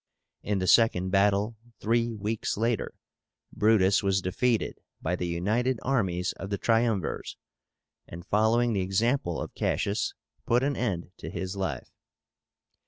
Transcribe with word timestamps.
In 0.41 0.57
the 0.57 0.65
second 0.65 1.11
battle, 1.11 1.57
three 1.79 2.11
weeks 2.15 2.57
later, 2.57 2.95
Brutus 3.53 4.01
was 4.01 4.19
defeated 4.19 4.79
by 4.99 5.15
the 5.15 5.27
united 5.27 5.77
armies 5.83 6.33
of 6.37 6.49
the 6.49 6.57
Triumvirs, 6.57 7.37
and, 8.07 8.25
following 8.25 8.73
the 8.73 8.81
example 8.81 9.39
of 9.39 9.53
Cassius, 9.53 10.15
put 10.47 10.63
an 10.63 10.75
end 10.75 11.11
to 11.17 11.29
his 11.29 11.55
life. 11.55 11.91